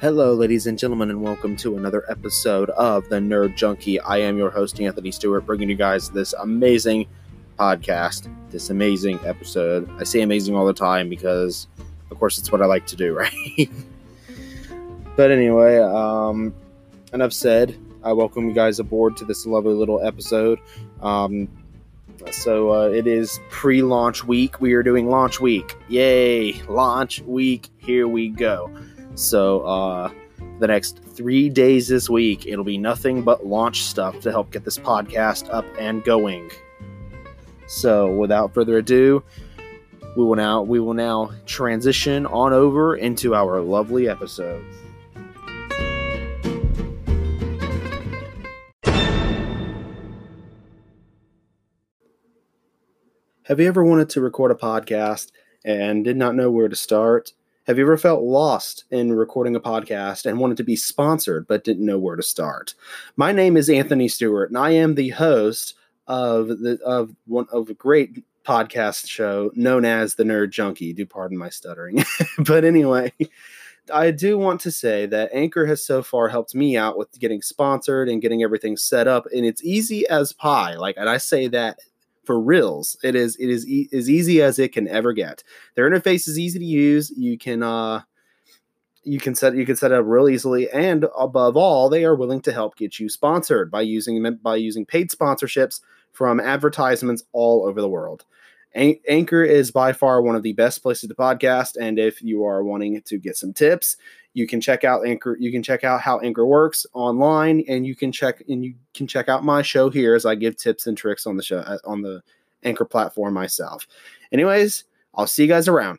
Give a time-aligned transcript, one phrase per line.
[0.00, 3.98] Hello, ladies and gentlemen, and welcome to another episode of the Nerd Junkie.
[3.98, 7.08] I am your host, Anthony Stewart, bringing you guys this amazing
[7.58, 9.90] podcast, this amazing episode.
[9.98, 11.66] I say amazing all the time because,
[12.12, 13.68] of course, it's what I like to do, right?
[15.18, 16.54] But anyway, um,
[17.12, 17.76] enough said.
[18.04, 20.60] I welcome you guys aboard to this lovely little episode.
[21.02, 21.48] Um,
[22.30, 24.60] so uh, it is pre-launch week.
[24.60, 25.74] We are doing launch week.
[25.88, 26.62] Yay!
[26.68, 27.68] Launch week.
[27.78, 28.70] Here we go.
[29.16, 30.12] So, uh,
[30.60, 34.64] the next three days this week, it'll be nothing but launch stuff to help get
[34.64, 36.48] this podcast up and going.
[37.66, 39.24] So, without further ado,
[40.16, 44.64] we will now we will now transition on over into our lovely episode.
[53.48, 55.32] Have you ever wanted to record a podcast
[55.64, 57.32] and did not know where to start?
[57.66, 61.64] Have you ever felt lost in recording a podcast and wanted to be sponsored but
[61.64, 62.74] didn't know where to start?
[63.16, 65.76] My name is Anthony Stewart, and I am the host
[66.06, 70.92] of the of one of a great podcast show known as the Nerd Junkie.
[70.92, 72.04] Do pardon my stuttering,
[72.40, 73.14] but anyway.
[73.90, 77.40] I do want to say that Anchor has so far helped me out with getting
[77.40, 80.74] sponsored and getting everything set up, and it's easy as pie.
[80.74, 81.78] Like, and I say that
[82.28, 82.98] for reals.
[83.02, 85.42] It is it is e- as easy as it can ever get.
[85.76, 87.10] Their interface is easy to use.
[87.16, 88.02] You can uh
[89.02, 92.14] you can set you can set it up real easily and above all they are
[92.14, 95.80] willing to help get you sponsored by using by using paid sponsorships
[96.12, 98.26] from advertisements all over the world
[98.74, 102.62] anchor is by far one of the best places to podcast and if you are
[102.62, 103.96] wanting to get some tips
[104.34, 107.96] you can check out anchor you can check out how anchor works online and you
[107.96, 110.98] can check and you can check out my show here as i give tips and
[110.98, 112.22] tricks on the show uh, on the
[112.64, 113.86] anchor platform myself.
[114.32, 115.98] Anyways i'll see you guys around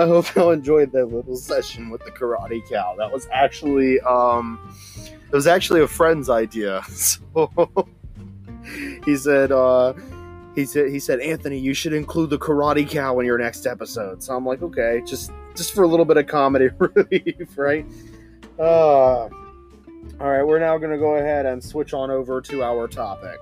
[0.00, 2.94] I hope y'all enjoyed that little session with the karate cow.
[2.96, 4.58] That was actually um
[5.06, 6.82] it was actually a friend's idea.
[6.90, 7.88] So
[9.04, 9.94] he said uh
[10.54, 14.22] he said he said Anthony, you should include the karate cow in your next episode.
[14.22, 17.84] So I'm like, okay, just just for a little bit of comedy relief, right?
[18.58, 19.28] Uh
[20.20, 23.40] all right, we're now going to go ahead and switch on over to our topic.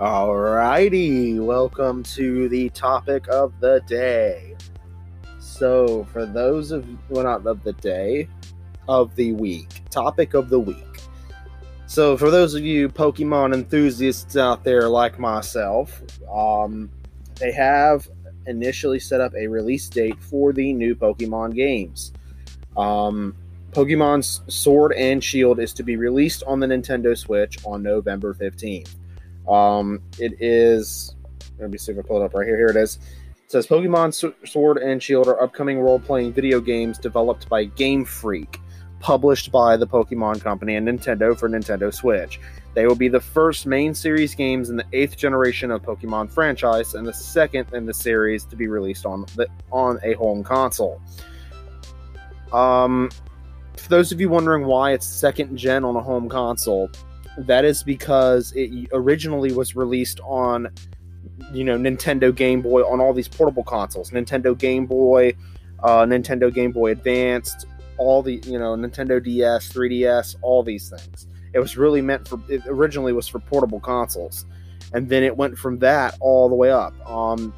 [0.00, 4.56] Alrighty, welcome to the topic of the day.
[5.40, 8.26] So, for those of well, not of the day,
[8.88, 11.02] of the week, topic of the week.
[11.84, 16.00] So, for those of you Pokemon enthusiasts out there like myself,
[16.32, 16.88] um,
[17.34, 18.08] they have
[18.46, 22.14] initially set up a release date for the new Pokemon games.
[22.74, 23.36] Um,
[23.72, 28.94] Pokemon Sword and Shield is to be released on the Nintendo Switch on November 15th.
[29.48, 31.14] Um, it is.
[31.58, 32.56] Let me see if I pull it up right here.
[32.56, 32.98] Here it is.
[33.44, 34.14] It says Pokemon
[34.48, 38.60] Sword and Shield are upcoming role playing video games developed by Game Freak,
[39.00, 42.40] published by the Pokemon Company and Nintendo for Nintendo Switch.
[42.74, 46.94] They will be the first main series games in the eighth generation of Pokemon franchise
[46.94, 51.00] and the second in the series to be released on the, on a home console.
[52.52, 53.10] Um,
[53.76, 56.90] for those of you wondering why it's second gen on a home console,
[57.38, 60.68] that is because it originally was released on
[61.52, 65.34] you know Nintendo Game Boy on all these portable consoles, Nintendo Game Boy,
[65.82, 67.66] uh, Nintendo Game Boy Advanced,
[67.98, 71.26] all the you know Nintendo DS, 3DS, all these things.
[71.52, 72.40] It was really meant for.
[72.48, 74.46] It originally was for portable consoles,
[74.92, 76.94] and then it went from that all the way up.
[77.08, 77.52] Um,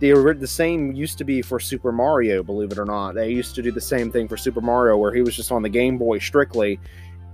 [0.00, 3.14] the the same used to be for Super Mario, believe it or not.
[3.14, 5.62] They used to do the same thing for Super Mario, where he was just on
[5.62, 6.80] the Game Boy strictly,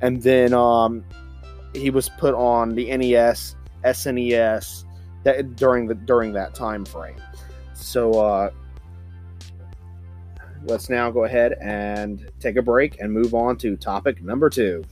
[0.01, 1.05] and then um,
[1.77, 4.85] he was put on the NES, SNES
[5.25, 7.21] that during the during that time frame.
[7.75, 8.51] So uh,
[10.65, 14.85] let's now go ahead and take a break and move on to topic number two.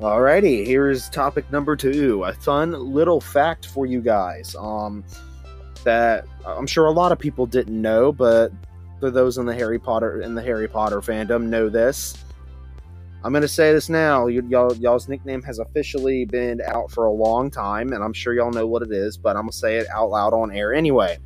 [0.00, 2.24] Alrighty, here's topic number two.
[2.24, 4.56] A fun little fact for you guys.
[4.58, 5.04] Um,
[5.84, 8.52] that I'm sure a lot of people didn't know, but
[9.00, 12.16] for those in the Harry Potter in the Harry Potter fandom know this.
[13.24, 14.26] I'm gonna say this now.
[14.26, 18.34] Y- y'all, y'all's nickname has officially been out for a long time, and I'm sure
[18.34, 19.16] y'all know what it is.
[19.16, 21.18] But I'm gonna say it out loud on air anyway.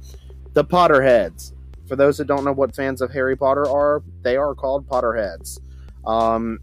[0.53, 1.53] The Potterheads.
[1.89, 5.61] For those that don't know what fans of Harry Potter are, they are called Potterheads.
[6.05, 6.59] Um,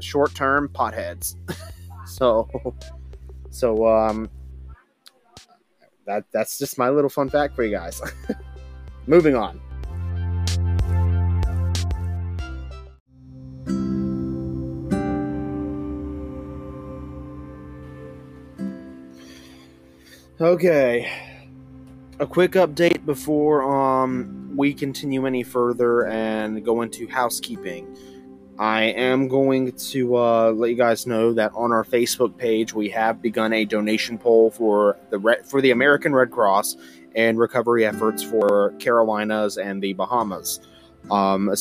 [0.00, 1.36] short term potheads.
[2.06, 2.48] so,
[3.50, 4.30] so um,
[6.06, 8.00] that that's just my little fun fact for you guys.
[9.06, 9.60] Moving on.
[20.40, 21.10] Okay.
[22.18, 27.96] A quick update before um we continue any further and go into housekeeping.
[28.58, 32.88] I am going to uh, let you guys know that on our Facebook page we
[32.90, 36.76] have begun a donation poll for the Red, for the American Red Cross
[37.16, 40.60] and recovery efforts for Carolinas and the Bahamas,
[41.10, 41.52] um,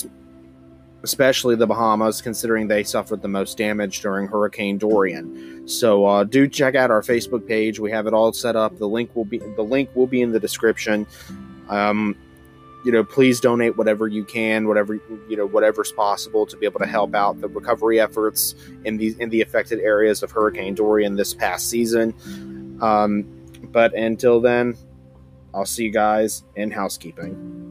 [1.04, 5.68] especially the Bahamas, considering they suffered the most damage during Hurricane Dorian.
[5.68, 7.80] So uh, do check out our Facebook page.
[7.80, 8.78] We have it all set up.
[8.78, 11.08] The link will be the link will be in the description.
[11.70, 12.16] Um,
[12.84, 14.96] you know, please donate whatever you can, whatever
[15.30, 19.16] you know, whatever's possible to be able to help out the recovery efforts in the
[19.20, 22.14] in the affected areas of Hurricane Dorian this past season.
[22.82, 23.26] Um,
[23.72, 24.76] but until then,
[25.54, 27.63] I'll see you guys in housekeeping.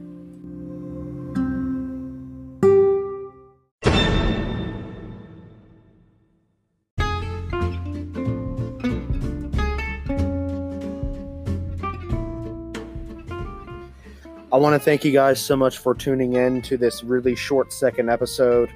[14.53, 17.73] I want to thank you guys so much for tuning in to this really short
[17.73, 18.69] second episode.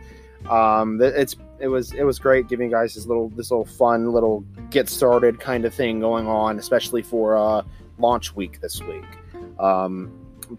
[0.50, 4.12] Um, it's it was it was great giving you guys this little this little fun
[4.12, 7.62] little get started kind of thing going on, especially for uh,
[8.00, 9.06] launch week this week.
[9.60, 10.12] Um,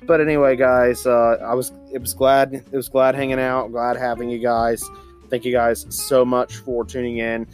[0.03, 3.97] but anyway, guys, uh, I was it was glad it was glad hanging out, glad
[3.97, 4.89] having you guys.
[5.31, 7.49] Thank you guys so much for tuning in.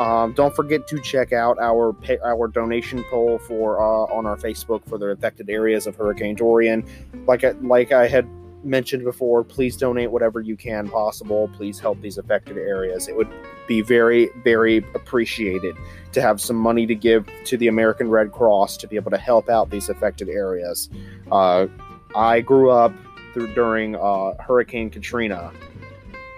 [0.00, 4.36] Um, don't forget to check out our pay, our donation poll for uh, on our
[4.36, 6.84] Facebook for the affected areas of Hurricane Dorian.
[7.26, 8.28] Like I, like I had
[8.64, 11.48] mentioned before, please donate whatever you can possible.
[11.54, 13.06] Please help these affected areas.
[13.06, 13.28] It would
[13.68, 15.76] be very very appreciated
[16.12, 19.18] to have some money to give to the American Red Cross to be able to
[19.18, 20.90] help out these affected areas.
[21.30, 21.68] Uh,
[22.16, 22.92] I grew up
[23.32, 25.52] through, during uh, Hurricane Katrina,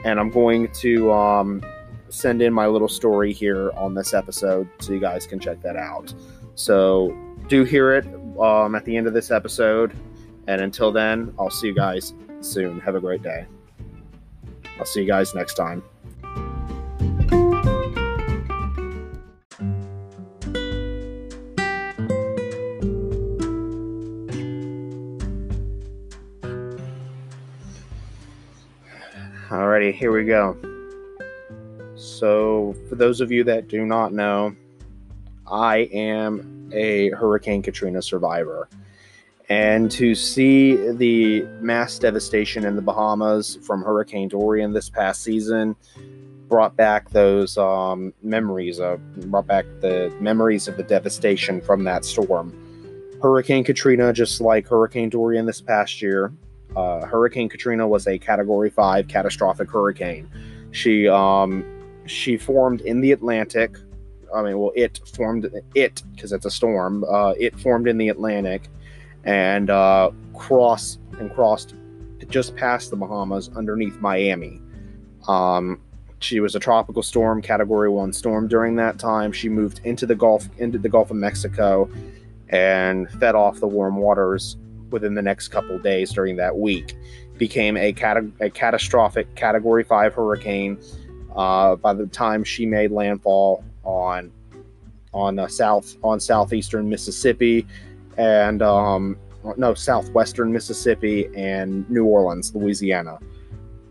[0.05, 1.11] and I'm going to.
[1.11, 1.63] Um,
[2.09, 5.77] send in my little story here on this episode so you guys can check that
[5.77, 6.15] out.
[6.55, 7.17] So
[7.49, 8.07] do hear it
[8.41, 9.93] um, at the end of this episode.
[10.47, 12.81] And until then, I'll see you guys soon.
[12.81, 13.47] Have a great day.
[14.79, 15.83] I'll see you guys next time.
[29.49, 30.57] Alrighty, here we go.
[32.17, 34.57] So, for those of you that do not know,
[35.47, 38.71] I am a Hurricane Katrina survivor.
[39.51, 45.77] And to see the mass devastation in the Bahamas from Hurricane Dorian this past season
[46.49, 48.99] brought back those um, memories of
[49.31, 52.51] brought back the memories of the devastation from that storm.
[53.23, 56.33] Hurricane Katrina, just like Hurricane Dorian this past year,
[56.77, 60.29] uh, Hurricane Katrina was a Category Five catastrophic hurricane.
[60.73, 61.65] She um,
[62.07, 63.77] she formed in the Atlantic.
[64.35, 67.05] I mean, well, it formed it because it's a storm.
[67.05, 68.69] Uh, it formed in the Atlantic
[69.25, 71.75] and uh, crossed and crossed
[72.29, 74.61] just past the Bahamas underneath Miami.
[75.29, 75.81] Um,
[76.19, 78.49] she was a tropical storm, Category One storm.
[78.49, 81.91] During that time, she moved into the Gulf into the Gulf of Mexico
[82.49, 84.57] and fed off the warm waters
[84.91, 86.97] within the next couple days during that week.
[87.39, 90.79] Became a, cat- a catastrophic Category Five hurricane
[91.37, 94.33] uh, by the time she made landfall on
[95.13, 97.67] on uh, south on southeastern Mississippi
[98.19, 99.17] and um,
[99.57, 103.19] no southwestern Mississippi and New Orleans, Louisiana.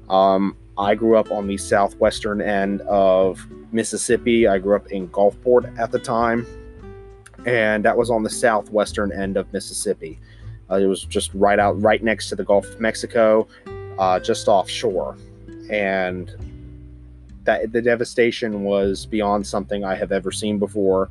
[0.10, 4.48] Um, I grew up on the southwestern end of Mississippi.
[4.48, 6.46] I grew up in Gulfport at the time,
[7.46, 10.20] and that was on the southwestern end of Mississippi.
[10.70, 13.48] Uh, it was just right out, right next to the Gulf of Mexico,
[13.98, 15.16] uh, just offshore.
[15.70, 16.36] And
[17.46, 21.10] that the devastation was beyond something I have ever seen before.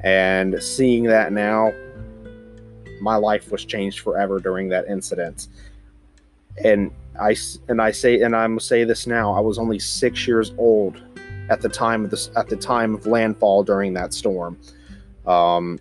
[0.00, 1.72] And seeing that now,
[3.00, 5.48] my life was changed forever during that incident.
[6.64, 7.36] And I
[7.68, 9.32] and I say and I'm say this now.
[9.32, 11.02] I was only six years old
[11.50, 14.58] at the time of this at the time of landfall during that storm.
[15.26, 15.78] Um,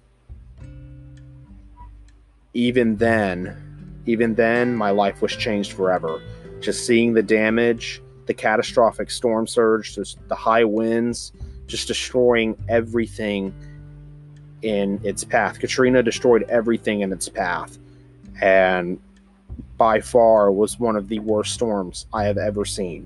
[2.53, 6.21] even then, even then, my life was changed forever.
[6.59, 11.33] Just seeing the damage, the catastrophic storm surge, just the high winds,
[11.67, 13.53] just destroying everything
[14.61, 15.59] in its path.
[15.59, 17.77] Katrina destroyed everything in its path,
[18.41, 18.97] and
[19.75, 23.05] by far was one of the worst storms I have ever seen.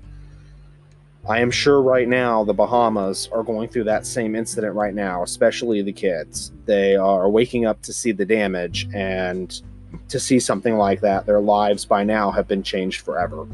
[1.28, 5.24] I am sure right now the Bahamas are going through that same incident right now,
[5.24, 6.52] especially the kids.
[6.66, 9.60] They are waking up to see the damage and
[10.08, 11.26] to see something like that.
[11.26, 13.48] Their lives by now have been changed forever.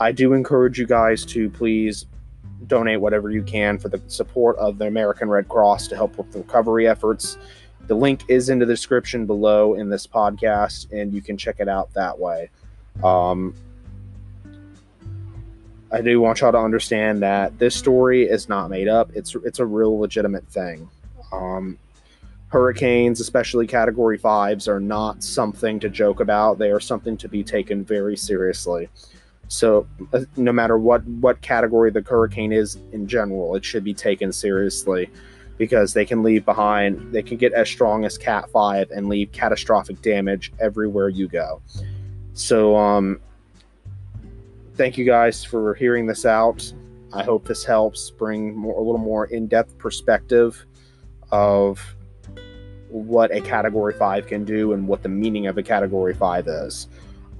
[0.00, 2.06] I do encourage you guys to please
[2.66, 6.30] donate whatever you can for the support of the American Red Cross to help with
[6.32, 7.38] the recovery efforts.
[7.86, 11.68] The link is in the description below in this podcast, and you can check it
[11.68, 12.50] out that way.
[13.02, 13.54] Um,
[15.90, 19.10] I do want y'all to understand that this story is not made up.
[19.14, 20.88] It's it's a real legitimate thing.
[21.32, 21.78] Um,
[22.48, 26.58] hurricanes, especially Category Fives, are not something to joke about.
[26.58, 28.90] They are something to be taken very seriously.
[29.48, 33.94] So, uh, no matter what what category the hurricane is in general, it should be
[33.94, 35.10] taken seriously
[35.56, 37.12] because they can leave behind.
[37.12, 41.62] They can get as strong as Cat Five and leave catastrophic damage everywhere you go.
[42.34, 43.20] So, um,
[44.74, 46.72] thank you guys for hearing this out.
[47.12, 50.66] I hope this helps bring more, a little more in depth perspective
[51.32, 51.80] of
[52.90, 56.86] what a category five can do and what the meaning of a category five is.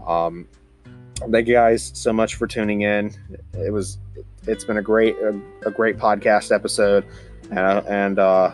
[0.07, 0.49] Um,
[1.31, 3.13] thank you guys so much for tuning in.
[3.55, 3.99] It was,
[4.47, 7.05] it's been a great, a, a great podcast episode,
[7.51, 8.53] and, uh, and uh,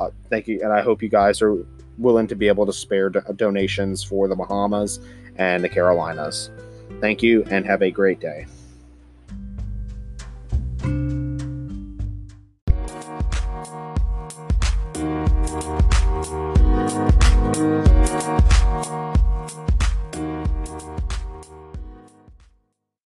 [0.00, 0.60] uh, thank you.
[0.62, 1.56] And I hope you guys are
[1.98, 5.00] willing to be able to spare do- donations for the Bahamas
[5.36, 6.50] and the Carolinas.
[7.00, 8.46] Thank you and have a great day.